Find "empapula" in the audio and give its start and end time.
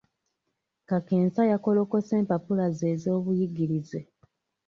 2.21-2.65